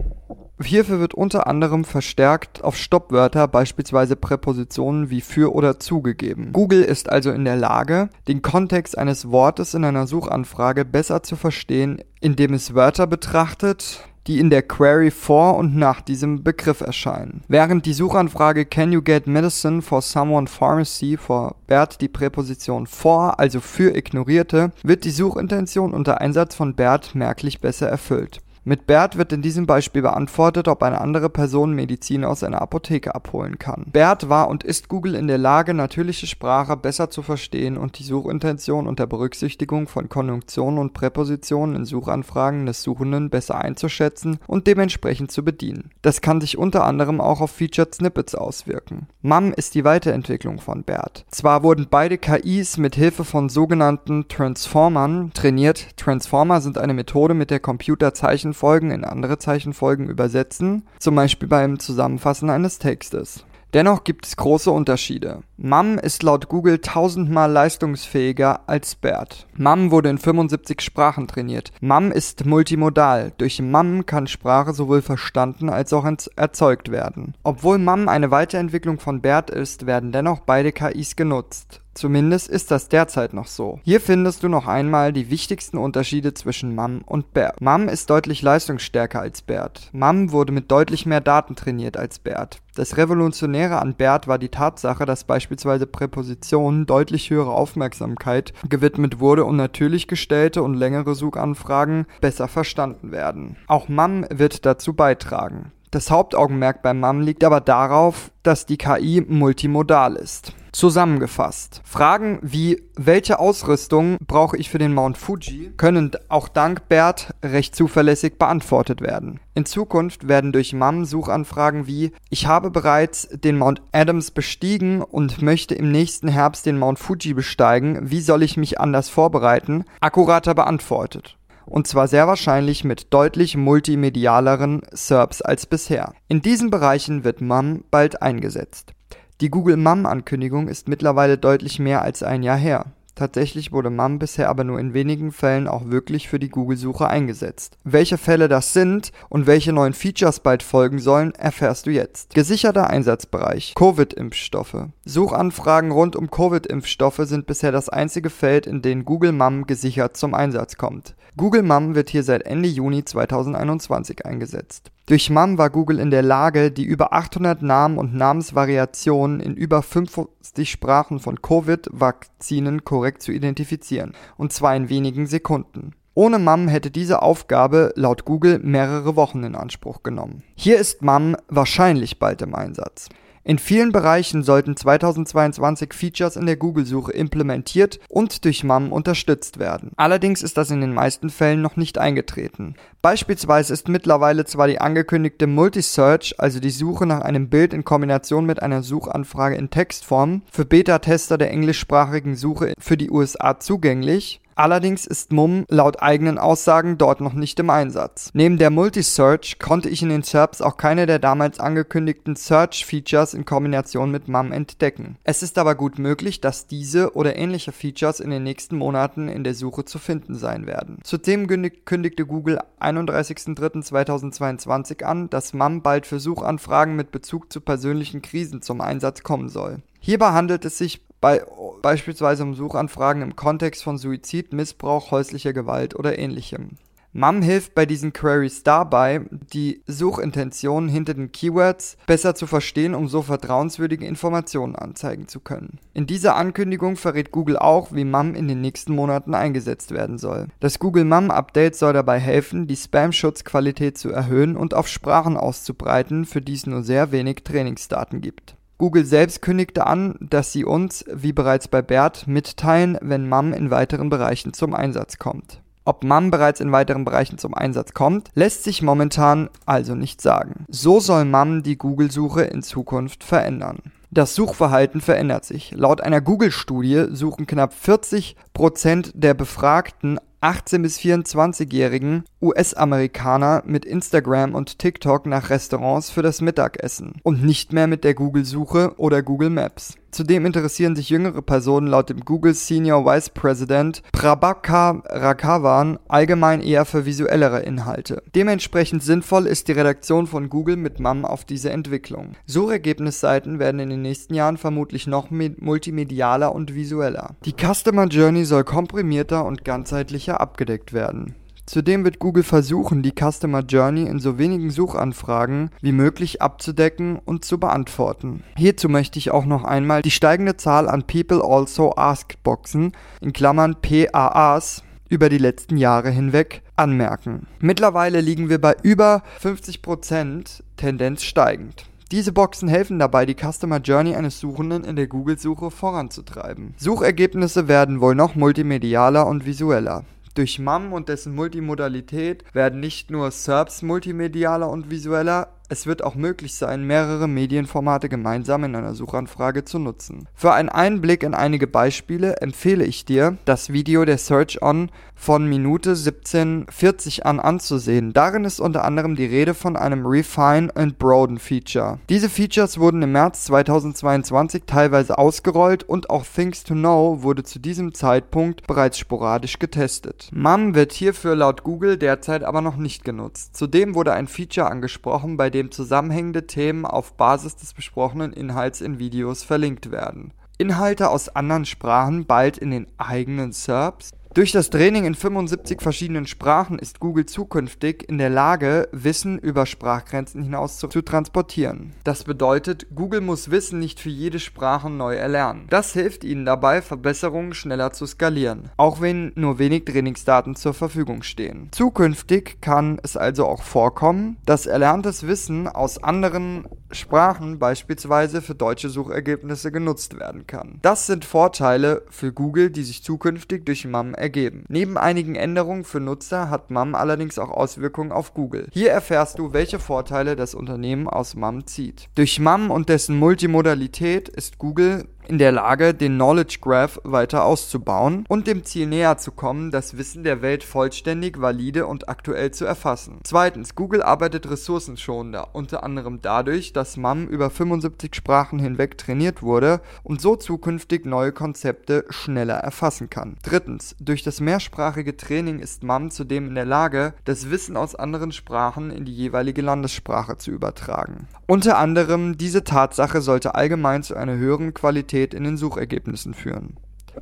Hierfür 0.62 1.00
wird 1.00 1.14
unter 1.14 1.46
anderem 1.46 1.84
verstärkt 1.84 2.62
auf 2.62 2.76
Stoppwörter, 2.76 3.48
beispielsweise 3.48 4.16
Präpositionen 4.16 5.10
wie 5.10 5.20
für 5.20 5.54
oder 5.54 5.80
zugegeben. 5.80 6.52
Google 6.52 6.82
ist 6.82 7.08
also 7.10 7.30
in 7.30 7.44
der 7.44 7.56
Lage, 7.56 8.08
den 8.28 8.42
Kontext 8.42 8.96
eines 8.96 9.30
Wortes 9.30 9.74
in 9.74 9.84
einer 9.84 10.06
Suchanfrage 10.06 10.84
besser 10.84 11.22
zu 11.22 11.36
verstehen, 11.36 12.02
indem 12.20 12.54
es 12.54 12.74
Wörter 12.74 13.06
betrachtet, 13.06 14.08
die 14.26 14.38
in 14.38 14.50
der 14.50 14.62
Query 14.62 15.10
vor 15.10 15.56
und 15.56 15.76
nach 15.76 16.00
diesem 16.00 16.42
Begriff 16.42 16.80
erscheinen. 16.80 17.42
Während 17.48 17.84
die 17.86 17.92
Suchanfrage 17.92 18.64
Can 18.64 18.92
you 18.92 19.02
get 19.02 19.26
medicine 19.26 19.82
for 19.82 20.00
someone 20.00 20.46
pharmacy 20.46 21.16
vor 21.16 21.56
BERT 21.66 22.00
die 22.00 22.08
Präposition 22.08 22.86
for, 22.86 23.38
also 23.38 23.60
für 23.60 23.94
ignorierte, 23.94 24.72
wird 24.82 25.04
die 25.04 25.10
Suchintention 25.10 25.92
unter 25.92 26.20
Einsatz 26.20 26.54
von 26.54 26.74
BERT 26.74 27.14
merklich 27.14 27.60
besser 27.60 27.88
erfüllt. 27.88 28.40
Mit 28.66 28.87
Bert 28.87 29.19
wird 29.19 29.31
in 29.34 29.43
diesem 29.43 29.66
Beispiel 29.66 30.00
beantwortet, 30.00 30.69
ob 30.69 30.82
eine 30.82 30.99
andere 31.02 31.28
Person 31.28 31.75
Medizin 31.75 32.25
aus 32.25 32.43
einer 32.43 32.62
Apotheke 32.62 33.14
abholen 33.14 33.58
kann. 33.58 33.84
Bert 33.93 34.31
war 34.31 34.49
und 34.49 34.64
ist 34.64 34.88
Google 34.88 35.16
in 35.16 35.26
der 35.26 35.37
Lage, 35.37 35.75
natürliche 35.75 36.26
Sprache 36.26 36.75
besser 36.75 37.11
zu 37.11 37.20
verstehen 37.20 37.76
und 37.76 37.99
die 37.99 38.05
Suchintention 38.05 38.87
unter 38.87 39.06
Berücksichtigung 39.06 39.87
von 39.87 40.08
Konjunktionen 40.08 40.78
und 40.78 40.94
Präpositionen 40.94 41.76
in 41.76 41.84
Suchanfragen 41.84 42.64
des 42.64 42.82
Suchenden 42.82 43.28
besser 43.28 43.58
einzuschätzen 43.58 44.38
und 44.46 44.66
dementsprechend 44.66 45.31
zu 45.31 45.44
bedienen. 45.44 45.90
Das 46.00 46.22
kann 46.22 46.40
sich 46.40 46.56
unter 46.56 46.84
anderem 46.84 47.20
auch 47.20 47.43
auf 47.43 47.50
Featured 47.50 47.94
Snippets 47.94 48.34
auswirken. 48.34 49.08
MAM 49.20 49.52
ist 49.52 49.75
die 49.75 49.84
Weiterentwicklung 49.84 50.58
von 50.58 50.84
Bert. 50.84 51.26
Zwar 51.31 51.64
wurden 51.64 51.88
beide 51.90 52.16
KIs 52.16 52.78
mit 52.78 52.94
Hilfe 52.94 53.25
von 53.25 53.50
sogenannten 53.50 54.26
Transformern 54.28 55.32
trainiert. 55.34 55.99
Transformer 55.99 56.62
sind 56.62 56.78
eine 56.78 56.94
Methode, 56.94 57.34
mit 57.34 57.50
der 57.50 57.61
Computer 57.61 58.14
Zeichen 58.14 58.53
Zeichenfolgen 58.54 58.90
in 58.92 59.04
andere 59.04 59.38
Zeichenfolgen 59.38 60.08
übersetzen, 60.08 60.84
zum 60.98 61.16
Beispiel 61.16 61.48
beim 61.48 61.78
Zusammenfassen 61.78 62.48
eines 62.50 62.78
Textes. 62.78 63.44
Dennoch 63.74 64.04
gibt 64.04 64.24
es 64.24 64.36
große 64.36 64.70
Unterschiede. 64.70 65.40
MAM 65.56 65.98
ist 65.98 66.24
laut 66.24 66.48
Google 66.48 66.80
tausendmal 66.80 67.50
leistungsfähiger 67.50 68.68
als 68.68 68.96
BERT. 68.96 69.46
MAM 69.56 69.92
wurde 69.92 70.08
in 70.08 70.18
75 70.18 70.80
Sprachen 70.80 71.28
trainiert. 71.28 71.70
MAM 71.80 72.10
ist 72.10 72.44
multimodal. 72.44 73.32
Durch 73.38 73.62
MAM 73.62 74.04
kann 74.04 74.26
Sprache 74.26 74.72
sowohl 74.72 75.00
verstanden 75.00 75.70
als 75.70 75.92
auch 75.92 76.04
erzeugt 76.34 76.90
werden. 76.90 77.34
Obwohl 77.44 77.78
MAM 77.78 78.08
eine 78.08 78.32
Weiterentwicklung 78.32 78.98
von 78.98 79.20
BERT 79.20 79.50
ist, 79.50 79.86
werden 79.86 80.10
dennoch 80.10 80.40
beide 80.40 80.72
KIs 80.72 81.14
genutzt. 81.14 81.80
Zumindest 81.94 82.48
ist 82.48 82.72
das 82.72 82.88
derzeit 82.88 83.34
noch 83.34 83.46
so. 83.46 83.78
Hier 83.84 84.00
findest 84.00 84.42
du 84.42 84.48
noch 84.48 84.66
einmal 84.66 85.12
die 85.12 85.30
wichtigsten 85.30 85.78
Unterschiede 85.78 86.34
zwischen 86.34 86.74
MAM 86.74 87.02
und 87.06 87.32
BERT. 87.32 87.60
MAM 87.60 87.88
ist 87.88 88.10
deutlich 88.10 88.42
leistungsstärker 88.42 89.20
als 89.20 89.42
BERT. 89.42 89.90
MAM 89.92 90.32
wurde 90.32 90.52
mit 90.52 90.72
deutlich 90.72 91.06
mehr 91.06 91.20
Daten 91.20 91.54
trainiert 91.54 91.96
als 91.96 92.18
BERT. 92.18 92.58
Das 92.74 92.96
Revolutionäre 92.96 93.80
an 93.80 93.94
BERT 93.94 94.26
war 94.26 94.38
die 94.38 94.48
Tatsache, 94.48 95.06
dass 95.06 95.22
beispielsweise 95.22 95.44
Präpositionen 95.87 96.87
deutlich 96.87 97.31
höhere 97.31 97.52
Aufmerksamkeit 97.52 98.52
gewidmet 98.69 99.20
wurde 99.20 99.44
und 99.44 99.56
natürlich 99.56 100.08
gestellte 100.08 100.62
und 100.62 100.75
längere 100.75 101.14
Suchanfragen 101.14 102.06
besser 102.20 102.49
verstanden 102.49 103.12
werden. 103.12 103.56
Auch 103.67 103.88
MAM 103.88 104.26
wird 104.31 104.67
dazu 104.67 104.94
beitragen. 104.94 105.73
Das 105.94 106.11
Hauptaugenmerk 106.11 106.82
beim 106.82 106.99
MAM 106.99 107.20
liegt 107.20 107.44
aber 107.44 107.61
darauf, 107.61 108.32
dass 108.43 108.67
die 108.67 108.79
KI 108.79 109.25
multimodal 109.29 110.17
ist. 110.17 110.52
Zusammengefasst. 110.73 111.82
Fragen 111.85 112.41
wie, 112.43 112.82
welche 112.96 113.38
Ausrüstung 113.38 114.17
brauche 114.26 114.56
ich 114.56 114.70
für 114.70 114.79
den 114.79 114.93
Mount 114.93 115.17
Fuji, 115.17 115.73
können 115.76 116.11
auch 116.29 116.49
dank 116.49 116.88
BERT 116.88 117.32
recht 117.44 117.76
zuverlässig 117.76 118.38
beantwortet 118.41 119.02
werden. 119.02 119.38
In 119.55 119.67
Zukunft 119.67 120.26
werden 120.26 120.50
durch 120.50 120.73
MAM 120.73 121.05
Suchanfragen 121.05 121.87
wie, 121.87 122.11
ich 122.29 122.49
habe 122.49 122.73
bereits 122.73 123.29
den 123.29 123.56
Mount 123.56 123.81
Adams 123.93 124.32
bestiegen 124.32 125.00
und 125.00 125.43
möchte 125.43 125.76
im 125.76 125.93
nächsten 125.93 126.26
Herbst 126.26 126.67
den 126.67 126.76
Mount 126.76 126.99
Fuji 126.99 127.35
besteigen, 127.35 128.11
wie 128.11 128.20
soll 128.20 128.43
ich 128.43 128.56
mich 128.56 128.81
anders 128.81 129.08
vorbereiten, 129.08 129.85
akkurater 130.00 130.56
beantwortet 130.56 131.37
und 131.66 131.87
zwar 131.87 132.08
sehr 132.08 132.26
wahrscheinlich 132.26 132.84
mit 132.84 133.12
deutlich 133.12 133.56
multimedialeren 133.56 134.82
SERPs 134.93 135.43
als 135.43 135.66
bisher. 135.66 136.14
In 136.28 136.43
diesen 136.43 136.70
Bereichen 136.70 137.25
wird 137.25 137.40
MUM 137.40 137.84
bald 137.90 138.22
eingesetzt. 138.22 138.93
Die 139.40 139.50
Google 139.50 139.76
MUM-Ankündigung 139.76 140.69
ist 140.69 140.88
mittlerweile 140.88 141.38
deutlich 141.38 141.78
mehr 141.78 142.02
als 142.02 142.22
ein 142.22 142.43
Jahr 142.43 142.56
her. 142.56 142.87
Tatsächlich 143.14 143.70
wurde 143.70 143.90
MAM 143.90 144.19
bisher 144.19 144.49
aber 144.49 144.64
nur 144.64 144.81
in 144.81 144.93
wenigen 144.93 145.31
Fällen 145.31 145.69
auch 145.69 145.90
wirklich 145.90 146.28
für 146.28 146.40
die 146.40 146.49
Google-Suche 146.49 147.08
eingesetzt. 147.08 147.78
Welche 147.84 148.19
Fälle 148.19 148.49
das 148.49 148.72
sind 148.72 149.12
und 149.28 149.46
welche 149.46 149.72
neuen 149.72 149.93
Features 149.93 150.40
bald 150.40 150.62
folgen 150.62 150.99
sollen, 150.99 151.32
erfährst 151.34 151.87
du 151.87 151.90
jetzt. 151.90 152.34
Gesicherter 152.34 152.90
Einsatzbereich. 152.90 153.75
Covid-Impfstoffe. 153.76 154.88
Suchanfragen 155.05 155.93
rund 155.93 156.16
um 156.16 156.31
Covid-Impfstoffe 156.31 157.20
sind 157.25 157.46
bisher 157.46 157.70
das 157.70 157.88
einzige 157.88 158.31
Feld, 158.31 158.66
in 158.66 158.82
dem 158.82 159.05
Google 159.05 159.32
MAM 159.32 159.66
gesichert 159.66 160.16
zum 160.16 160.34
Einsatz 160.34 160.76
kommt. 160.76 161.14
Google 161.37 161.62
MAM 161.62 161.94
wird 161.94 162.11
hier 162.11 162.22
seit 162.22 162.43
Ende 162.46 162.69
Juni 162.69 163.05
2021 163.05 164.26
eingesetzt. 164.26 164.90
Durch 165.06 165.28
MAM 165.28 165.58
war 165.58 165.68
Google 165.68 165.98
in 165.98 166.10
der 166.10 166.22
Lage, 166.22 166.70
die 166.70 166.84
über 166.84 167.12
800 167.12 167.60
Namen 167.60 167.98
und 167.98 168.14
Namensvariationen 168.14 169.38
in 169.38 169.54
über 169.54 169.82
50 169.82 170.70
Sprachen 170.70 171.20
von 171.20 171.42
Covid-Vakzinen 171.42 172.84
korrekt 172.84 173.20
zu 173.20 173.30
identifizieren, 173.30 174.14
und 174.38 174.54
zwar 174.54 174.74
in 174.74 174.88
wenigen 174.88 175.26
Sekunden. 175.26 175.92
Ohne 176.14 176.38
MAM 176.38 176.68
hätte 176.68 176.90
diese 176.90 177.20
Aufgabe 177.20 177.92
laut 177.96 178.24
Google 178.24 178.60
mehrere 178.60 179.14
Wochen 179.14 179.42
in 179.44 179.56
Anspruch 179.56 180.02
genommen. 180.02 180.42
Hier 180.54 180.78
ist 180.78 181.02
MAM 181.02 181.36
wahrscheinlich 181.48 182.18
bald 182.18 182.40
im 182.40 182.54
Einsatz. 182.54 183.10
In 183.46 183.58
vielen 183.58 183.93
Bereichen 183.93 184.43
sollten 184.43 184.75
2022 184.75 185.93
Features 185.93 186.37
in 186.37 186.46
der 186.46 186.56
Google-Suche 186.56 187.12
implementiert 187.12 188.00
und 188.08 188.46
durch 188.46 188.64
MAM 188.64 188.91
unterstützt 188.91 189.58
werden. 189.58 189.93
Allerdings 189.96 190.43
ist 190.43 190.56
das 190.56 190.70
in 190.70 190.81
den 190.81 190.94
meisten 190.94 191.29
Fällen 191.29 191.61
noch 191.61 191.76
nicht 191.76 191.99
eingetreten. 191.99 192.75
Beispielsweise 193.02 193.75
ist 193.75 193.88
mittlerweile 193.88 194.46
zwar 194.46 194.67
die 194.67 194.81
angekündigte 194.81 195.46
Multisearch, 195.46 196.37
also 196.38 196.58
die 196.58 196.70
Suche 196.70 197.05
nach 197.05 197.20
einem 197.20 197.50
Bild 197.50 197.75
in 197.75 197.85
Kombination 197.85 198.46
mit 198.46 198.62
einer 198.62 198.82
Suchanfrage 198.82 199.56
in 199.56 199.69
Textform, 199.69 200.40
für 200.50 200.64
Beta-Tester 200.64 201.37
der 201.37 201.50
englischsprachigen 201.50 202.37
Suche 202.37 202.73
für 202.79 202.97
die 202.97 203.11
USA 203.11 203.61
zugänglich, 203.61 204.40
Allerdings 204.56 205.06
ist 205.06 205.32
MUM 205.32 205.64
laut 205.68 206.02
eigenen 206.02 206.38
Aussagen 206.38 206.98
dort 206.98 207.20
noch 207.20 207.34
nicht 207.34 207.60
im 207.60 207.70
Einsatz. 207.70 208.30
Neben 208.34 208.58
der 208.58 208.70
Multisearch 208.70 209.58
konnte 209.58 209.88
ich 209.88 210.02
in 210.02 210.10
den 210.10 210.22
SERPs 210.22 210.60
auch 210.60 210.76
keine 210.76 211.06
der 211.06 211.18
damals 211.18 211.58
angekündigten 211.61 212.37
Search-Features 212.37 213.34
in 213.34 213.44
Kombination 213.44 214.11
mit 214.11 214.28
MUM 214.28 214.52
entdecken. 214.52 215.16
Es 215.25 215.42
ist 215.42 215.58
aber 215.58 215.75
gut 215.75 215.99
möglich, 215.99 216.40
dass 216.40 216.66
diese 216.66 217.14
oder 217.14 217.37
ähnliche 217.37 217.73
Features 217.73 218.20
in 218.20 218.30
den 218.30 218.44
nächsten 218.44 218.76
Monaten 218.76 219.28
in 219.28 219.44
der 219.44 219.54
Suche 219.54 219.84
zu 219.84 219.99
finden 219.99 220.34
sein 220.34 220.66
werden. 220.66 220.99
Zudem 221.02 221.46
kündigte 221.84 222.25
Google 222.26 222.61
31.03.2022 222.80 225.04
an, 225.04 225.28
dass 225.30 225.52
MUM 225.52 225.82
bald 225.82 226.06
für 226.06 226.20
Suchanfragen 226.20 226.96
mit 226.96 227.11
Bezug 227.11 227.52
zu 227.52 227.61
persönlichen 227.61 228.23
Krisen 228.23 228.62
zum 228.62 228.80
Einsatz 228.80 229.23
kommen 229.23 229.49
soll. 229.49 229.82
Hierbei 230.00 230.32
handelt 230.32 230.64
es 230.66 230.76
sich 230.76 231.03
bei 231.25 231.43
beispielsweise 231.81 232.43
um 232.43 232.54
Suchanfragen 232.54 233.23
im 233.23 233.35
Kontext 233.35 233.83
von 233.83 233.97
Suizid, 233.97 234.52
Missbrauch, 234.52 235.11
häuslicher 235.11 235.54
Gewalt 235.54 235.99
oder 235.99 236.19
ähnlichem. 236.19 236.73
MAM 237.14 237.40
hilft 237.40 237.75
bei 237.75 237.87
diesen 237.87 238.12
Queries 238.12 238.62
dabei, 238.62 239.23
die 239.31 239.83
Suchintentionen 239.87 240.90
hinter 240.90 241.14
den 241.14 241.33
Keywords 241.33 241.97
besser 242.07 242.35
zu 242.35 242.47
verstehen, 242.47 242.95
um 242.95 243.09
so 243.09 243.23
vertrauenswürdige 243.23 244.04
Informationen 244.04 244.76
anzeigen 244.76 245.26
zu 245.26 245.40
können. 245.40 245.78
In 245.95 246.07
dieser 246.07 246.37
Ankündigung 246.37 246.97
verrät 246.97 247.31
Google 247.31 247.57
auch, 247.57 247.95
wie 247.95 248.04
MAM 248.04 248.35
in 248.35 248.47
den 248.47 248.61
nächsten 248.61 248.95
Monaten 248.95 249.35
eingesetzt 249.35 249.93
werden 249.93 250.19
soll. 250.19 250.49
Das 250.61 250.78
Google 250.78 251.07
MAM 251.07 251.31
Update 251.31 251.76
soll 251.76 251.95
dabei 251.95 252.19
helfen, 252.19 252.66
die 252.66 252.76
Spam-Schutzqualität 252.76 253.97
zu 253.97 254.11
erhöhen 254.11 254.59
und 254.59 254.75
auf 254.75 254.88
Sprachen 254.88 255.38
auszubreiten, 255.38 256.26
für 256.26 256.43
die 256.43 256.52
es 256.52 256.66
nur 256.66 256.83
sehr 256.83 257.12
wenig 257.12 257.45
Trainingsdaten 257.45 258.21
gibt. 258.21 258.57
Google 258.78 259.04
selbst 259.04 259.40
kündigte 259.43 259.87
an, 259.87 260.16
dass 260.21 260.52
sie 260.52 260.64
uns, 260.64 261.04
wie 261.12 261.33
bereits 261.33 261.69
bei 261.69 261.83
BERT, 261.83 262.26
mitteilen, 262.26 262.99
wenn 263.00 263.28
MAM 263.28 263.52
in 263.52 263.71
weiteren 263.71 264.11
Bereichen 264.11 264.52
zum 264.52 264.75
Einsatz 264.75 265.19
kommt. 265.19 265.61
Ob 265.87 266.02
MAM 266.02 266.31
bereits 266.31 266.61
in 266.61 266.73
weiteren 266.73 267.04
Bereichen 267.04 267.37
zum 267.37 267.54
Einsatz 267.54 267.93
kommt, 267.93 268.31
lässt 268.35 268.64
sich 268.64 268.81
momentan 268.81 269.50
also 269.66 269.95
nicht 269.95 270.23
sagen. 270.23 270.64
So 270.69 270.99
soll 270.99 271.26
MAM 271.26 271.62
die 271.62 271.76
Google-Suche 271.76 272.43
in 272.43 272.62
Zukunft 272.62 273.23
verändern. 273.23 273.78
Das 274.11 274.35
Suchverhalten 274.35 275.00
verändert 275.00 275.45
sich. 275.45 275.73
Laut 275.73 276.00
einer 276.00 276.21
Google-Studie 276.21 277.07
suchen 277.11 277.47
knapp 277.47 277.75
40% 277.75 279.11
der 279.12 279.35
Befragten 279.35 280.19
18 280.44 280.82
bis 280.82 280.98
24-jährigen 280.98 282.24
US-Amerikaner 282.42 283.62
mit 283.64 283.86
Instagram 283.86 284.54
und 284.54 284.78
TikTok 284.78 285.24
nach 285.24 285.48
Restaurants 285.48 286.10
für 286.10 286.20
das 286.20 286.42
Mittagessen 286.42 287.14
und 287.22 287.42
nicht 287.42 287.72
mehr 287.72 287.86
mit 287.86 288.04
der 288.04 288.12
Google-Suche 288.12 288.92
oder 288.98 289.22
Google 289.22 289.48
Maps. 289.48 289.94
Zudem 290.14 290.46
interessieren 290.46 290.94
sich 290.94 291.10
jüngere 291.10 291.42
Personen 291.42 291.88
laut 291.88 292.08
dem 292.08 292.20
Google 292.20 292.54
Senior 292.54 293.04
Vice 293.04 293.30
President 293.30 294.00
Prabhakar 294.12 295.02
Raghavan 295.06 295.98
allgemein 296.06 296.60
eher 296.60 296.84
für 296.84 297.04
visuellere 297.04 297.62
Inhalte. 297.62 298.22
Dementsprechend 298.32 299.02
sinnvoll 299.02 299.48
ist 299.48 299.66
die 299.66 299.72
Redaktion 299.72 300.28
von 300.28 300.50
Google 300.50 300.76
mit 300.76 301.00
MAM 301.00 301.24
auf 301.24 301.44
diese 301.44 301.70
Entwicklung. 301.70 302.36
Suchergebnisseiten 302.46 303.58
werden 303.58 303.80
in 303.80 303.90
den 303.90 304.02
nächsten 304.02 304.34
Jahren 304.34 304.56
vermutlich 304.56 305.08
noch 305.08 305.30
multimedialer 305.32 306.54
und 306.54 306.76
visueller. 306.76 307.34
Die 307.44 307.56
Customer 307.58 308.06
Journey 308.06 308.44
soll 308.44 308.62
komprimierter 308.62 309.44
und 309.44 309.64
ganzheitlicher 309.64 310.34
abgedeckt 310.41 310.93
werden. 310.93 311.35
Zudem 311.67 312.05
wird 312.05 312.19
Google 312.19 312.43
versuchen, 312.43 313.03
die 313.03 313.14
Customer 313.19 313.61
Journey 313.61 314.03
in 314.03 314.19
so 314.19 314.37
wenigen 314.37 314.71
Suchanfragen 314.71 315.71
wie 315.81 315.93
möglich 315.93 316.43
abzudecken 316.43 317.19
und 317.25 317.45
zu 317.45 317.59
beantworten. 317.59 318.45
Hierzu 318.57 318.91
möchte 318.91 319.19
ich 319.19 319.31
auch 319.31 319.47
noch 319.47 319.64
einmal 319.64 320.03
die 320.03 320.11
steigende 320.11 320.59
Zahl 320.59 320.88
an 320.88 321.05
People 321.07 321.43
Also 321.43 321.97
Asked 321.97 322.43
Boxen 322.43 322.93
in 323.23 323.33
Klammern 323.33 323.76
PAAs 323.81 324.83
über 325.09 325.31
die 325.31 325.38
letzten 325.38 325.79
Jahre 325.79 326.11
hinweg 326.11 326.62
anmerken. 326.76 327.47
Mittlerweile 327.61 328.21
liegen 328.21 328.50
wir 328.50 328.61
bei 328.61 328.76
über 328.83 329.23
50%, 329.43 330.61
Tendenz 330.76 331.23
steigend. 331.23 331.87
Diese 332.11 332.33
Boxen 332.33 332.69
helfen 332.69 332.99
dabei, 332.99 333.25
die 333.25 333.35
Customer 333.35 333.79
Journey 333.79 334.14
eines 334.14 334.38
Suchenden 334.38 334.85
in 334.85 334.97
der 334.97 335.07
Google-Suche 335.07 335.71
voranzutreiben. 335.71 336.75
Suchergebnisse 336.76 337.69
werden 337.69 338.00
wohl 338.00 338.14
noch 338.14 338.35
multimedialer 338.35 339.26
und 339.26 339.47
visueller. 339.47 340.05
Durch 340.35 340.59
MAM 340.59 340.93
und 340.93 341.09
dessen 341.09 341.33
Multimodalität 341.33 342.45
werden 342.53 342.81
nicht 342.81 343.09
nur 343.09 343.31
SERPs 343.31 343.83
multimedialer 343.83 344.69
und 344.69 344.91
visueller, 344.91 345.55
es 345.69 345.87
wird 345.87 346.03
auch 346.03 346.17
möglich 346.17 346.55
sein, 346.55 346.85
mehrere 346.85 347.29
Medienformate 347.29 348.09
gemeinsam 348.09 348.64
in 348.64 348.75
einer 348.75 348.95
Suchanfrage 348.95 349.64
zu 349.64 349.79
nutzen. 349.79 350.29
Für 350.35 350.53
einen 350.53 350.71
Einblick 350.71 351.23
in 351.23 351.35
einige 351.35 351.69
Beispiele 351.69 352.38
empfehle 352.38 352.85
ich 352.85 353.05
dir, 353.05 353.38
das 353.45 353.73
Video 353.73 354.05
der 354.05 354.19
Search 354.19 354.61
On 354.61 354.91
von 355.14 355.49
Minute 355.49 355.90
1740 355.90 357.25
an 357.26 357.40
anzusehen. 357.40 358.12
Darin 358.12 358.44
ist 358.44 358.61
unter 358.61 358.85
anderem 358.85 359.16
die 359.16 359.25
Rede 359.25 359.54
von 359.54 359.76
einem 359.76 360.06
Refine 360.06 360.75
and 360.75 360.99
Broaden 360.99 361.38
Feature. 361.38 361.99
Diese 362.09 362.28
Features 362.28 362.78
wurden 362.78 363.02
im 363.02 363.12
März 363.12 363.44
2022 363.44 364.64
teilweise 364.66 365.18
ausgerollt 365.18 365.83
und 365.83 366.11
auch 366.11 366.25
Things 366.26 366.64
to 366.64 366.75
Know 366.75 367.23
wurde 367.23 367.42
zu 367.42 367.59
diesem 367.59 367.94
Zeitpunkt 367.94 368.66
bereits 368.66 368.99
sporadisch 368.99 369.59
getestet. 369.59 370.30
MAM 370.33 370.75
wird 370.75 370.92
hierfür 370.92 371.37
laut 371.37 371.62
Google 371.62 371.97
derzeit 371.97 372.44
aber 372.44 372.61
noch 372.61 372.76
nicht 372.76 373.04
genutzt. 373.04 373.56
Zudem 373.56 373.94
wurde 373.94 374.12
ein 374.12 374.28
Feature 374.28 374.71
angesprochen, 374.71 375.37
bei 375.37 375.50
dem 375.50 375.71
zusammenhängende 375.71 376.47
Themen 376.47 376.85
auf 376.85 377.14
Basis 377.14 377.56
des 377.56 377.73
besprochenen 377.73 378.33
Inhalts 378.33 378.80
in 378.80 378.99
Videos 378.99 379.42
verlinkt 379.42 379.90
werden. 379.90 380.33
Inhalte 380.56 381.11
aus 381.11 381.28
anderen 381.35 381.64
Sprachen 381.64 382.26
bald 382.26 382.59
in 382.59 382.71
den 382.71 382.87
eigenen 382.97 383.52
SERPs 383.52 384.12
durch 384.35 384.50
das 384.50 384.69
Training 384.69 385.05
in 385.05 385.14
75 385.14 385.81
verschiedenen 385.81 386.26
Sprachen 386.26 386.81
ist 386.81 386.99
Google 386.99 387.25
zukünftig 387.25 388.09
in 388.09 388.19
der 388.19 388.31
Lage, 388.31 388.88
Wissen 388.91 389.38
über 389.38 389.64
Sprachgrenzen 389.64 390.43
hinaus 390.43 390.79
zu, 390.79 390.88
zu, 390.88 391.03
transportieren. 391.03 391.93
Das 392.03 392.25
bedeutet, 392.25 392.88
Google 392.97 393.21
muss 393.21 393.53
Wissen 393.53 393.79
nicht 393.79 394.00
für 394.00 394.11
jede 394.11 394.41
Sprache 394.41 394.91
neu 394.91 395.14
erlernen. 395.14 395.67
Das 395.71 395.93
hilft 395.93 396.25
ihnen 396.25 396.45
dabei, 396.45 396.83
Verbesserungen 396.83 397.55
schneller 397.55 397.93
zu 397.93 398.07
skalieren, 398.07 398.71
auch 398.76 399.00
wenn 399.00 399.31
nur 399.37 399.61
wenig 399.61 399.85
Trainingsdaten 399.85 400.57
zur 400.57 400.75
Verfügung 400.75 401.23
stehen. 401.23 401.69
Zukünftig 401.71 402.61
kann 402.61 402.99
es 403.05 403.17
also 403.17 403.47
auch 403.47 403.62
vorkommen, 403.62 404.38
dass 404.47 404.67
erlerntes 404.67 405.29
Wissen 405.29 405.69
aus 405.69 406.03
anderen 406.03 406.67
Sprachen 406.94 407.58
beispielsweise 407.58 408.42
für 408.42 408.54
deutsche 408.54 408.88
Suchergebnisse 408.88 409.70
genutzt 409.70 410.18
werden 410.18 410.46
kann. 410.46 410.78
Das 410.82 411.06
sind 411.06 411.24
Vorteile 411.24 412.02
für 412.10 412.32
Google, 412.32 412.70
die 412.70 412.82
sich 412.82 413.02
zukünftig 413.02 413.64
durch 413.66 413.84
MAM 413.84 414.14
ergeben. 414.14 414.64
Neben 414.68 414.96
einigen 414.96 415.34
Änderungen 415.34 415.84
für 415.84 416.00
Nutzer 416.00 416.50
hat 416.50 416.70
MAM 416.70 416.94
allerdings 416.94 417.38
auch 417.38 417.50
Auswirkungen 417.50 418.12
auf 418.12 418.34
Google. 418.34 418.68
Hier 418.72 418.90
erfährst 418.90 419.38
du, 419.38 419.52
welche 419.52 419.78
Vorteile 419.78 420.36
das 420.36 420.54
Unternehmen 420.54 421.08
aus 421.08 421.34
MAM 421.34 421.66
zieht. 421.66 422.08
Durch 422.14 422.40
MAM 422.40 422.70
und 422.70 422.88
dessen 422.88 423.18
Multimodalität 423.18 424.28
ist 424.28 424.58
Google 424.58 425.06
in 425.28 425.38
der 425.38 425.52
Lage, 425.52 425.95
den 425.95 426.14
Knowledge 426.14 426.59
Graph 426.61 427.00
weiter 427.04 427.45
auszubauen 427.45 428.25
und 428.28 428.47
dem 428.47 428.64
Ziel 428.64 428.87
näher 428.87 429.16
zu 429.19 429.33
kommen, 429.33 429.71
das 429.71 429.97
Wissen 429.97 430.25
der 430.25 430.43
Welt 430.43 430.64
vollständig, 430.64 431.40
valide 431.40 431.87
und 431.87 432.09
aktuell 432.09 432.50
zu 432.50 432.64
erfassen. 432.64 433.21
Zweitens, 433.25 433.75
Google 433.75 434.02
arbeitet 434.02 434.50
ressourcenschonender, 434.50 435.54
unter 435.54 435.83
anderem 435.83 436.21
dadurch, 436.21 436.73
dass 436.73 436.97
MAM 436.97 437.26
über 437.26 437.50
75 437.50 438.14
Sprachen 438.14 438.59
hinweg 438.59 438.99
trainiert 438.99 439.43
wurde 439.43 439.81
und 440.02 440.21
so 440.21 440.37
zukünftig 440.37 441.07
neue 441.07 441.33
Konzepte 441.33 442.04
schneller 442.11 442.57
erfassen 442.57 443.09
kann. 443.09 443.37
Drittens, 443.43 443.97
durch 444.00 444.23
das 444.23 444.40
mehrsprachige 444.40 445.16
Training 445.16 445.59
ist 445.59 445.83
MAM 445.83 446.11
zudem 446.11 446.49
in 446.49 446.54
der 446.54 446.64
Lage, 446.64 447.14
das 447.25 447.50
Wissen 447.50 447.76
aus 447.76 447.95
anderen 447.95 448.33
Sprachen 448.33 448.90
in 448.90 449.04
die 449.04 449.14
jeweilige 449.14 449.62
Landessprache 449.62 450.37
zu 450.37 450.50
übertragen. 450.50 451.28
Unter 451.47 451.78
anderem 451.78 452.37
diese 452.37 452.64
Tatsache 452.64 453.21
sollte 453.21 453.54
allgemein 453.54 454.02
zu 454.02 454.14
einer 454.14 454.37
höheren 454.37 454.75
Qualität 454.75 455.13
Qualität 455.14 455.33
in 455.35 455.44
den 455.44 455.56
Suchergebnissen 455.56 456.35
führen. 456.35 456.76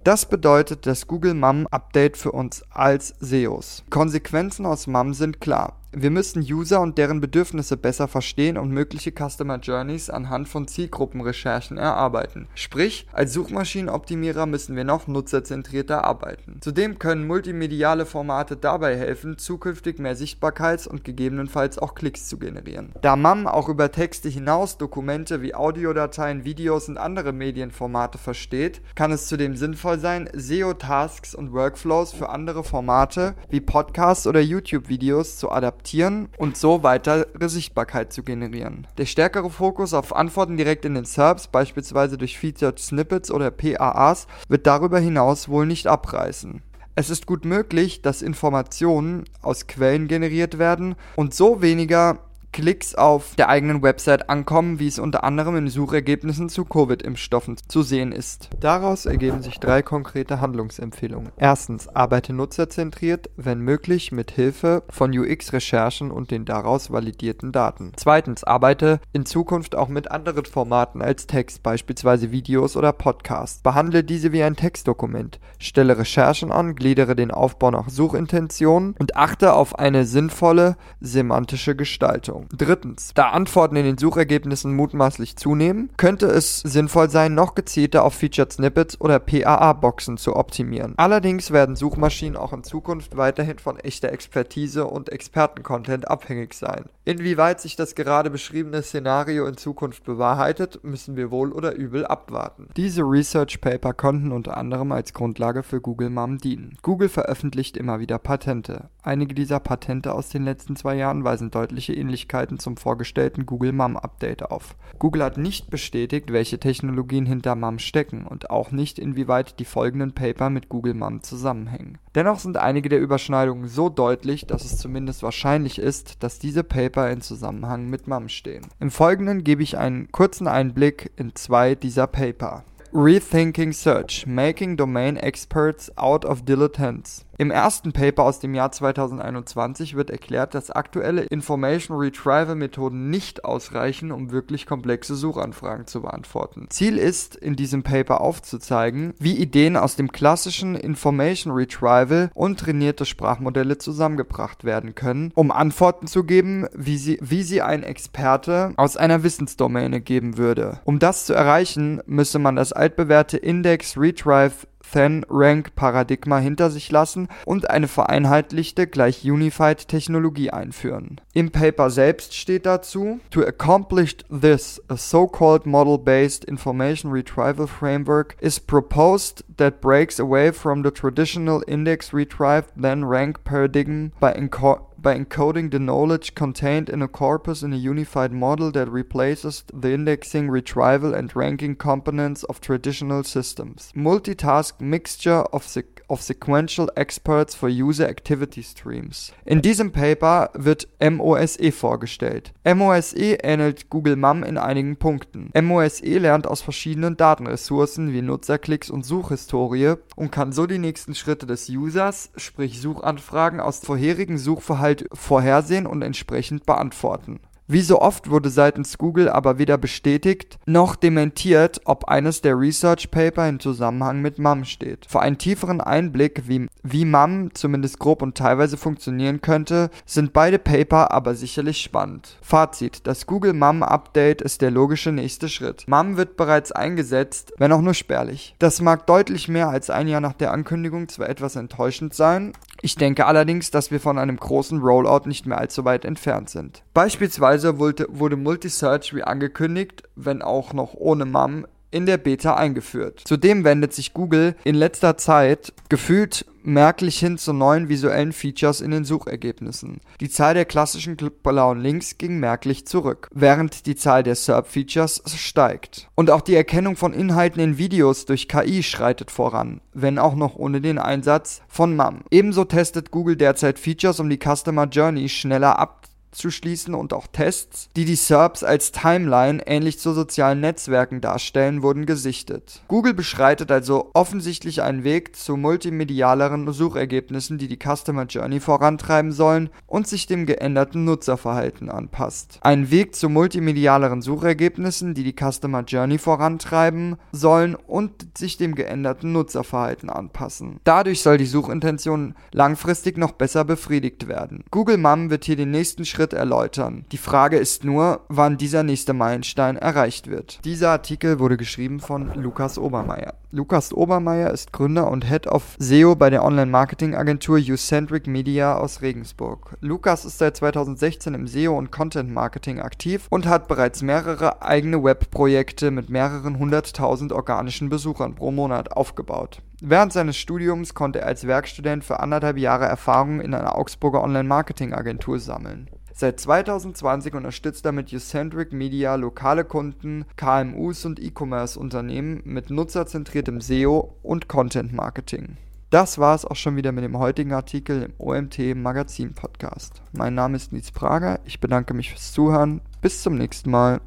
Das 0.05 0.27
bedeutet 0.27 0.87
das 0.87 1.07
Google 1.07 1.35
MAM 1.35 1.67
Update 1.71 2.17
für 2.17 2.33
uns 2.33 2.65
als 2.71 3.15
SEOs. 3.21 3.85
Konsequenzen 3.91 4.65
aus 4.65 4.87
MAM 4.87 5.13
sind 5.13 5.43
klar. 5.43 5.77
Wir 5.95 6.11
müssen 6.11 6.41
User 6.41 6.81
und 6.81 6.97
deren 6.97 7.21
Bedürfnisse 7.21 7.77
besser 7.77 8.09
verstehen 8.09 8.57
und 8.57 8.71
mögliche 8.71 9.13
Customer 9.13 9.59
Journeys 9.59 10.09
anhand 10.09 10.49
von 10.49 10.67
Zielgruppenrecherchen 10.67 11.77
erarbeiten. 11.77 12.49
Sprich, 12.55 13.07
als 13.13 13.35
Suchmaschinenoptimierer 13.35 14.47
müssen 14.47 14.75
wir 14.75 14.85
noch 14.85 15.07
nutzerzentrierter 15.07 16.03
arbeiten. 16.03 16.57
Zudem 16.63 16.99
können 16.99 17.27
multimediale 17.27 18.07
Formate 18.07 18.57
dabei 18.57 18.97
helfen, 18.97 19.37
zukünftig 19.37 19.99
mehr 19.99 20.17
Sichtbarkeits- 20.17 20.89
und 20.89 21.05
gegebenenfalls 21.05 21.79
auch 21.79 21.95
Klicks 21.95 22.27
zu 22.27 22.39
generieren. 22.39 22.95
Da 23.03 23.15
MAM 23.15 23.47
auch 23.47 23.69
über 23.69 23.93
Texte 23.93 24.31
hinaus 24.31 24.79
Dokumente 24.79 25.43
wie 25.43 25.55
Audiodateien, 25.55 26.47
Videos 26.47 26.89
und 26.89 26.97
andere 26.97 27.35
Medienformate 27.35 28.17
versteht, 28.17 28.81
kann 28.95 29.13
es 29.13 29.27
zudem 29.27 29.57
sinnvoll 29.57 29.99
sein, 29.99 30.31
SEO-Tasks 30.33 31.35
und 31.35 31.53
Workflows 31.53 32.15
für 32.15 32.31
andere 32.31 32.65
Formate 32.65 33.35
wie 33.51 33.61
Podcasts 33.61 34.27
oder 34.27 34.41
YouTube-Videos 34.41 35.37
zu 35.37 35.51
adaptieren 35.51 35.82
adaptieren 35.83 36.29
und 36.39 36.57
so 36.57 36.83
weitere 36.83 37.27
Sichtbarkeit 37.49 38.13
zu 38.13 38.23
generieren. 38.23 38.87
Der 38.99 39.07
stärkere 39.07 39.51
Fokus 39.51 39.95
auf 39.95 40.15
Antworten 40.15 40.57
direkt 40.57 40.85
in 40.85 40.95
den 40.95 41.05
SERPs, 41.05 41.49
beispielsweise 41.49 42.17
durch 42.17 42.39
Featured 42.39 42.79
Snippets 42.79 43.31
oder 43.31 43.51
PAAs, 43.51 44.27
wird 44.49 44.67
darüber 44.67 45.01
hinaus 45.01 45.49
wohl 45.49 45.67
nicht 45.67 45.87
abreißen. 45.87 46.63
Es 46.95 47.11
ist 47.11 47.27
gut 47.27 47.45
möglich, 47.45 48.03
dass 48.03 48.23
Informationen 48.23 49.25
aus 49.41 49.67
Quellen 49.67 50.09
generiert 50.09 50.59
werden 50.59 50.95
und 51.17 51.35
so 51.35 51.63
weniger 51.63 52.19
Klicks 52.53 52.95
auf 52.95 53.35
der 53.37 53.49
eigenen 53.49 53.83
Website 53.83 54.29
ankommen, 54.29 54.79
wie 54.79 54.87
es 54.87 54.99
unter 54.99 55.25
anderem 55.25 55.57
in 55.57 55.69
Suchergebnissen 55.69 56.51
zu 56.51 56.65
Covid-Impfstoffen 56.67 57.57
zu 57.67 57.83
sehen 57.83 58.13
ist. 58.13 58.51
Daraus 58.61 59.07
ergeben 59.07 59.43
sich 59.43 59.59
drei 59.59 59.83
konkrete 59.83 60.41
Handlungsempfehlungen. 60.41 61.33
Erstens, 61.37 61.89
arbeite 61.89 62.35
nutzerzentriert, 62.35 63.31
wenn 63.37 63.61
möglich 63.61 64.13
mit 64.13 64.31
Hilfe 64.31 64.83
von 64.91 65.19
UX-Recherchen 65.19 66.11
und 66.11 66.31
den 66.31 66.45
daraus 66.45 66.93
validierten 66.93 67.53
Daten. 67.53 67.93
Zweitens, 67.97 68.45
arbeite 68.45 69.01
in 69.13 69.25
Zukunft 69.25 69.75
auch 69.75 69.89
mit 69.89 70.11
anderen 70.11 70.45
Formaten 70.45 71.01
als 71.01 71.27
Text, 71.27 71.63
beispielsweise 71.63 72.33
Videos 72.33 72.77
oder 72.77 72.93
Podcasts. 72.93 73.63
Behandle 73.63 74.05
diese 74.05 74.33
wie 74.33 74.43
ein 74.43 74.57
Textdokument. 74.57 75.41
Stelle 75.59 75.97
Recherchen 75.97 76.53
an, 76.53 76.75
gliedere 76.75 77.17
den 77.17 77.31
Aufbau 77.31 77.71
nach 77.71 77.89
Suchintentionen 77.89 78.95
und 78.99 79.17
achte 79.17 79.55
auf 79.55 79.79
eine 79.79 80.05
sinnvolle 80.05 80.77
semantische 81.01 81.75
Gestaltung. 81.75 82.42
Anforderungen. 82.43 82.49
Drittens, 82.53 83.13
da 83.15 83.31
Antworten 83.31 83.77
in 83.77 83.85
den 83.85 83.99
Suchergebnissen 83.99 84.75
mutmaßlich 84.75 85.37
zunehmen, 85.37 85.91
könnte 85.97 86.27
es 86.27 86.61
sinnvoll 86.61 87.11
sein, 87.11 87.35
noch 87.35 87.55
gezielter 87.55 88.05
auf 88.05 88.15
Featured 88.15 88.53
Snippets 88.53 89.01
oder 89.01 89.19
PAA-Boxen 89.19 90.17
zu 90.17 90.37
optimieren. 90.37 90.95
Allerdings 90.97 91.51
werden 91.51 91.77
Suchmaschinen 91.77 92.37
auch 92.37 92.53
in 92.53 92.65
Zukunft 92.65 93.17
weiterhin 93.17 93.59
von 93.59 93.79
echter 93.79 94.13
Expertise 94.13 94.87
und 94.87 95.11
Expertencontent 95.11 96.09
abhängig 96.09 96.55
sein. 96.55 96.85
Inwieweit 97.05 97.61
sich 97.61 97.77
das 97.77 97.95
gerade 97.95 98.31
beschriebene 98.31 98.83
Szenario 98.83 99.47
in 99.47 99.57
Zukunft 99.57 100.05
bewahrheitet, 100.05 100.85
müssen 100.85 101.17
wir 101.17 101.31
wohl 101.31 101.53
oder 101.53 101.75
übel 101.75 102.07
abwarten. 102.07 102.69
Diese 102.77 103.03
Research 103.03 103.61
Paper 103.61 103.93
konnten 103.93 104.33
unter 104.33 104.57
anderem 104.57 104.93
als 104.93 105.13
Grundlage 105.13 105.63
für 105.63 105.81
Google 105.81 106.11
MAM 106.11 106.39
dienen. 106.39 106.79
Google 106.83 107.09
veröffentlicht 107.09 107.77
immer 107.77 107.99
wieder 108.01 108.19
Patente. 108.19 108.89
Einige 109.05 109.35
dieser 109.35 109.59
Patente 109.59 110.15
aus 110.15 110.29
den 110.29 110.45
letzten 110.45 110.77
zwei 110.77 110.95
Jahren 110.95 111.25
weisen 111.25 111.51
deutliche 111.51 111.93
Ähnlichkeiten 111.93 112.61
zum 112.61 112.77
vorgestellten 112.77 113.47
Google 113.47 113.73
Mum 113.73 113.97
Update 113.97 114.45
auf. 114.45 114.77
Google 115.01 115.25
hat 115.25 115.39
nicht 115.39 115.71
bestätigt, 115.71 116.33
welche 116.33 116.61
Technologien 116.61 117.27
hinter 117.27 117.57
Mum 117.57 117.81
stecken 117.81 118.25
und 118.25 118.51
auch 118.51 118.71
nicht, 118.71 119.01
inwieweit 119.01 119.59
die 119.59 119.65
folgenden 119.65 120.13
Paper 120.13 120.51
mit 120.51 120.69
Google 120.69 120.95
Mum 120.95 121.21
zusammenhängen. 121.25 121.99
Dennoch 122.15 122.39
sind 122.39 122.57
einige 122.57 122.89
der 122.89 123.01
Überschneidungen 123.01 123.67
so 123.67 123.89
deutlich, 123.89 124.47
dass 124.47 124.65
es 124.65 124.79
zumindest 124.79 125.25
wahrscheinlich 125.25 125.81
ist, 125.81 126.23
dass 126.23 126.39
diese 126.39 126.63
Paper 126.63 127.11
in 127.11 127.23
Zusammenhang 127.23 127.91
mit 127.91 128.07
Mum 128.07 128.29
stehen. 128.29 128.69
Im 128.79 128.93
Folgenden 128.93 129.43
gebe 129.43 129.65
ich 129.65 129.79
einen 129.79 130.13
kurzen 130.13 130.47
Einblick 130.47 131.11
in 131.17 131.35
zwei 131.35 131.75
dieser 131.75 132.07
Paper. 132.07 132.63
Rethinking 132.95 133.73
Search, 133.73 134.27
Making 134.27 134.77
Domain 134.77 135.17
Experts 135.17 135.97
Out 135.97 136.27
of 136.27 136.43
Dilettantes. 136.43 137.25
Im 137.39 137.51
ersten 137.51 137.93
Paper 137.93 138.25
aus 138.25 138.41
dem 138.41 138.55
Jahr 138.55 138.73
2021 138.73 139.97
wird 139.97 140.11
erklärt, 140.11 140.55
dass 140.55 140.71
aktuelle 140.71 141.23
Information 141.23 141.97
Retrieval 141.97 142.55
Methoden 142.55 143.09
nicht 143.09 143.45
ausreichen, 143.45 144.13
um 144.13 144.31
wirklich 144.31 144.67
komplexe 144.67 145.15
Suchanfragen 145.15 145.87
zu 145.87 146.03
beantworten. 146.03 146.67
Ziel 146.69 146.99
ist, 146.99 147.35
in 147.35 147.57
diesem 147.57 147.83
Paper 147.83 148.21
aufzuzeigen, 148.21 149.15
wie 149.19 149.37
Ideen 149.37 149.79
aus 149.79 149.97
dem 149.97 150.13
klassischen 150.13 150.75
Information 150.75 151.55
Retrieval 151.55 152.31
und 152.35 152.61
trainierte 152.61 153.07
Sprachmodelle 153.07 153.79
zusammengebracht 153.79 154.65
werden 154.65 154.95
können, 154.95 155.33
um 155.35 155.51
Antworten 155.51 156.07
zu 156.07 156.25
geben, 156.25 156.67
wie 156.75 156.99
sie, 156.99 157.19
wie 157.23 157.43
sie 157.43 157.63
ein 157.63 157.83
Experte 157.83 158.75
aus 158.77 158.99
einer 158.99 159.23
Wissensdomäne 159.23 160.03
geben 160.03 160.37
würde. 160.37 160.81
Um 160.85 160.99
das 160.99 161.25
zu 161.25 161.33
erreichen, 161.33 162.03
müsse 162.07 162.39
man 162.39 162.57
das 162.57 162.73
altbewährte 162.73 163.39
Index 163.39 163.97
Retrieve 163.97 164.67
Then-Rank-Paradigma 164.93 166.39
hinter 166.39 166.71
sich 166.71 166.91
lassen 166.91 167.29
und 167.45 167.71
eine 167.71 167.89
vereinheitlichte, 167.89 168.87
gleich 168.87 169.25
Unified 169.25 169.89
Technologie 169.89 170.51
einführen. 170.51 171.21
Im 171.33 171.51
Paper 171.51 171.91
selbst 171.91 172.35
steht 172.35 172.67
dazu, 172.67 173.21
To 173.31 173.43
accomplish 173.43 174.17
this, 174.29 174.81
a 174.89 174.97
so-called 174.97 175.67
model-based 175.67 176.45
information 176.45 177.11
retrieval 177.11 177.67
framework 177.67 178.37
is 178.41 178.61
proposed 178.61 179.45
that 179.57 179.81
breaks 179.81 180.21
away 180.21 180.53
from 180.53 180.83
the 180.83 180.91
traditional 180.91 181.63
index 181.67 182.13
retrieve 182.13 182.65
then 182.77 183.05
rank 183.05 183.45
paradigm 183.45 184.13
by 184.21 184.33
incorporating 184.33 184.92
by 185.03 185.19
encoding 185.19 185.71
the 185.71 185.79
knowledge 185.79 186.35
contained 186.35 186.89
in 186.89 187.03
a 187.03 187.09
corpus 187.09 187.63
in 187.63 187.73
a 187.73 187.77
unified 187.77 188.33
model 188.33 188.71
that 188.71 188.89
replaces 188.89 189.65
the 189.73 189.93
indexing, 189.93 190.49
retrieval, 190.49 191.13
and 191.13 191.35
ranking 191.35 191.75
components 191.75 192.45
of 192.45 192.61
traditional 192.61 193.25
systems. 193.25 193.93
Multitask 193.97 194.81
mixture 194.81 195.43
of 195.53 195.73
the 195.75 195.85
of 196.13 196.23
Sequential 196.23 196.91
Experts 196.95 197.55
for 197.55 197.71
User 197.71 198.07
Activity 198.07 198.63
Streams. 198.63 199.33
In 199.47 199.63
diesem 199.63 199.93
Paper 199.93 200.51
wird 200.53 200.87
MOSE 201.01 201.73
vorgestellt. 201.73 202.53
MOSE 202.65 203.17
ähnelt 203.43 203.89
Google 203.89 204.17
Mum 204.17 204.43
in 204.43 204.59
einigen 204.59 204.97
Punkten. 204.97 205.51
MOSE 205.59 206.19
lernt 206.19 206.47
aus 206.47 206.61
verschiedenen 206.61 207.17
Datenressourcen 207.17 208.13
wie 208.13 208.21
Nutzerklicks 208.21 208.91
und 208.91 209.07
Suchhistorie 209.07 209.95
und 210.15 210.31
kann 210.31 210.53
so 210.53 210.67
die 210.67 210.79
nächsten 210.79 211.15
Schritte 211.15 211.47
des 211.47 211.71
Users, 211.71 212.31
sprich 212.37 212.81
Suchanfragen 212.81 213.61
aus 213.61 213.79
vorherigen 213.79 214.37
Suchverhalt 214.37 215.07
vorhersehen 215.15 215.87
und 215.87 216.03
entsprechend 216.03 216.67
beantworten. 216.67 217.41
Wie 217.73 217.81
so 217.81 218.03
oft 218.03 218.29
wurde 218.29 218.51
seitens 218.51 218.99
Google 218.99 219.31
aber 219.31 219.57
weder 219.57 219.79
bestätigt 219.79 220.59
noch 220.67 220.95
dementiert, 220.95 221.81
ob 221.87 222.05
eines 222.05 222.43
der 222.43 222.61
Research 222.61 223.11
Paper 223.11 223.49
in 223.49 223.61
Zusammenhang 223.61 224.21
mit 224.21 224.39
MUM 224.39 224.67
steht. 224.67 225.07
Für 225.09 225.21
einen 225.21 225.39
tieferen 225.39 225.81
Einblick, 225.81 226.43
wie, 226.47 226.69
wie 226.83 227.07
MUM 227.07 227.55
zumindest 227.55 227.99
grob 227.99 228.21
und 228.21 228.37
teilweise 228.37 228.77
funktionieren 228.77 229.41
könnte, 229.41 229.89
sind 230.05 230.35
beide 230.35 230.59
Paper 230.59 231.13
aber 231.13 231.35
sicherlich 231.35 231.79
spannend. 231.81 232.37
Fazit: 232.43 233.07
Das 233.07 233.27
Google 233.27 233.55
MUM 233.55 233.83
Update 233.83 234.43
ist 234.43 234.61
der 234.61 234.71
logische 234.71 235.11
nächste 235.11 235.49
Schritt. 235.49 235.89
MUM 235.89 236.19
wird 236.19 236.37
bereits 236.37 236.73
eingesetzt, 236.73 237.55
wenn 237.57 237.73
auch 237.73 237.81
nur 237.81 237.95
spärlich. 237.95 238.55
Das 238.59 238.83
mag 238.83 239.07
deutlich 239.07 239.49
mehr 239.49 239.71
als 239.71 239.89
ein 239.89 240.09
Jahr 240.09 240.21
nach 240.21 240.35
der 240.35 240.53
Ankündigung 240.53 241.09
zwar 241.09 241.31
etwas 241.31 241.57
enttäuschend 241.57 242.13
sein, 242.13 242.53
ich 242.85 242.97
denke 242.97 243.27
allerdings, 243.27 243.71
dass 243.71 243.93
wir 243.93 244.01
von 244.01 244.19
einem 244.19 244.37
großen 244.37 244.81
Rollout 244.81 245.29
nicht 245.29 245.47
mehr 245.47 245.59
allzu 245.59 245.85
weit 245.85 246.05
entfernt 246.05 246.51
sind. 246.51 246.83
Beispielsweise 246.95 247.62
wurde, 247.79 248.07
wurde 248.09 248.37
Multisearch 248.37 249.15
wie 249.15 249.23
angekündigt, 249.23 250.03
wenn 250.17 250.43
auch 250.43 250.73
noch 250.73 250.95
ohne 250.95 251.25
MAM, 251.25 251.67
in 251.93 252.07
der 252.07 252.17
Beta 252.17 252.55
eingeführt. 252.55 253.23
Zudem 253.25 253.65
wendet 253.65 253.93
sich 253.93 254.15
Google 254.15 254.57
in 254.65 254.75
letzter 254.75 255.17
Zeit 255.19 255.73
gefühlt 255.89 256.47
merklich 256.65 257.19
hin 257.19 257.39
zu 257.39 257.53
neuen 257.53 257.89
visuellen 257.89 258.33
Features 258.33 258.81
in 258.81 258.93
den 258.93 259.05
Suchergebnissen. 259.05 260.01
Die 260.21 260.31
Zahl 260.31 260.55
der 260.55 260.65
klassischen 260.65 261.17
blauen 261.17 261.81
Links 261.81 262.19
ging 262.19 262.39
merklich 262.39 262.87
zurück, 262.87 263.29
während 263.33 263.87
die 263.87 263.97
Zahl 263.97 264.23
der 264.23 264.37
SERP-Features 264.37 265.23
steigt. 265.37 266.09
Und 266.15 266.31
auch 266.31 266.41
die 266.41 266.55
Erkennung 266.55 266.97
von 266.97 267.13
Inhalten 267.13 267.61
in 267.61 267.79
Videos 267.79 268.27
durch 268.27 268.49
KI 268.49 268.83
schreitet 268.83 269.31
voran, 269.31 269.81
wenn 269.93 270.19
auch 270.19 270.35
noch 270.35 270.55
ohne 270.55 270.81
den 270.81 270.99
Einsatz 270.99 271.63
von 271.69 271.97
MAM. 271.97 272.23
Ebenso 272.31 272.65
testet 272.65 273.11
Google 273.11 273.37
derzeit 273.37 273.79
Features, 273.79 274.21
um 274.21 274.31
die 274.31 274.39
Customer 274.39 274.87
Journey 274.87 275.29
schneller 275.29 275.79
ab 275.79 276.07
zu 276.33 276.51
schließen 276.51 276.95
und 276.95 277.13
auch 277.13 277.27
Tests, 277.27 277.89
die 277.97 278.05
die 278.05 278.17
SERPs 278.17 278.65
als 278.65 278.91
Timeline 278.93 279.63
ähnlich 279.67 279.99
zu 279.99 280.13
sozialen 280.13 280.61
Netzwerken 280.61 281.21
darstellen, 281.21 281.83
wurden 281.83 282.07
gesichtet. 282.07 282.83
Google 282.89 283.15
beschreitet 283.15 283.71
also 283.71 284.11
offensichtlich 284.15 284.83
einen 284.83 285.05
Weg 285.05 285.37
zu 285.37 285.57
multimedialeren 285.57 286.71
Suchergebnissen, 286.73 287.59
die 287.59 287.69
die 287.69 287.79
Customer 287.79 288.25
Journey 288.25 288.61
vorantreiben 288.61 289.33
sollen 289.33 289.71
und 289.87 290.07
sich 290.07 290.27
dem 290.27 290.47
geänderten 290.47 291.05
Nutzerverhalten 291.05 291.91
anpasst. 291.91 292.59
Ein 292.63 292.91
Weg 292.91 293.15
zu 293.15 293.29
multimedialeren 293.29 294.23
Suchergebnissen, 294.23 295.15
die 295.15 295.25
die 295.25 295.37
Customer 295.39 295.83
Journey 295.83 296.19
vorantreiben 296.19 297.17
sollen 297.33 297.75
und 297.75 298.39
sich 298.39 298.57
dem 298.57 298.75
geänderten 298.75 299.33
Nutzerverhalten 299.33 300.11
anpassen. 300.11 300.81
Dadurch 300.85 301.23
soll 301.23 301.39
die 301.39 301.47
Suchintention 301.47 302.35
langfristig 302.53 303.19
noch 303.19 303.33
besser 303.33 303.65
befriedigt 303.65 304.29
werden. 304.29 304.65
Google 304.71 304.99
Mum 304.99 305.31
wird 305.31 305.45
hier 305.45 305.57
den 305.57 305.71
nächsten 305.71 306.05
Schritt 306.05 306.22
Schritt 306.23 306.35
erläutern. 306.35 307.05
Die 307.11 307.17
Frage 307.17 307.57
ist 307.57 307.83
nur, 307.83 308.21
wann 308.29 308.57
dieser 308.57 308.85
nächste 308.85 309.13
Meilenstein 309.13 309.77
erreicht 309.77 310.31
wird. 310.31 310.65
Dieser 310.65 310.91
Artikel 310.91 311.41
wurde 311.41 311.57
geschrieben 311.57 311.99
von 311.99 312.33
Lukas 312.35 312.79
Obermeier. 312.79 313.35
Lukas 313.51 313.93
Obermeier 313.93 314.53
ist 314.53 314.73
Gründer 314.73 315.11
und 315.11 315.29
Head 315.29 315.49
of 315.49 315.77
SEO 315.79 316.15
bei 316.15 316.31
der 316.31 316.45
Online-Marketing-Agentur 316.45 317.59
Ucentric 317.59 318.29
Media 318.29 318.77
aus 318.79 319.03
Regensburg. 319.03 319.77
Lukas 319.81 320.25
ist 320.25 320.39
seit 320.39 320.57
2016 320.57 321.35
im 321.35 321.49
SEO 321.49 321.77
und 321.77 321.91
Content-Marketing 321.91 322.81
aktiv 322.81 323.27
und 323.29 323.47
hat 323.47 323.67
bereits 323.67 324.01
mehrere 324.01 324.63
eigene 324.63 325.03
Webprojekte 325.03 325.91
mit 325.91 326.09
mehreren 326.09 326.59
hunderttausend 326.59 327.33
organischen 327.33 327.91
Besuchern 327.91 328.37
pro 328.37 328.53
Monat 328.53 328.93
aufgebaut. 328.93 329.61
Während 329.85 330.13
seines 330.13 330.37
Studiums 330.37 330.95
konnte 330.95 331.23
er 331.23 331.27
als 331.27 331.47
Werkstudent 331.47 332.05
für 332.05 332.21
anderthalb 332.21 332.57
Jahre 332.57 332.85
Erfahrung 332.85 333.41
in 333.41 333.53
einer 333.53 333.77
Augsburger 333.77 334.23
Online-Marketing-Agentur 334.23 335.41
sammeln. 335.41 335.91
Seit 336.23 336.39
2020 336.39 337.35
unterstützt 337.35 337.85
er 337.85 337.91
mit 337.91 338.13
Ucentric 338.13 338.73
Media 338.73 339.17
lokale 339.17 339.65
Kunden, 339.65 340.25
KMUs 340.37 341.05
und 341.05 341.19
E-Commerce-Unternehmen 341.19 342.43
mit 342.45 342.71
nutzerzentriertem 342.71 343.61
SEO 343.61 344.15
und 344.23 344.47
Content 344.47 344.93
Marketing. 344.93 345.57
Das 345.91 346.19
war 346.19 346.37
es 346.37 346.45
auch 346.45 346.55
schon 346.55 346.77
wieder 346.77 346.93
mit 346.93 347.03
dem 347.03 347.19
heutigen 347.19 347.53
Artikel 347.53 348.05
im 348.05 348.13
OMT 348.19 348.77
Magazin 348.77 349.35
Podcast. 349.35 350.01
Mein 350.13 350.37
Name 350.37 350.55
ist 350.55 350.73
Nils 350.73 350.93
Prager, 350.93 351.41
ich 351.45 351.59
bedanke 351.59 351.93
mich 351.93 352.11
fürs 352.11 352.31
Zuhören, 352.31 352.83
bis 353.01 353.21
zum 353.21 353.35
nächsten 353.35 353.73
Mal. 353.73 354.01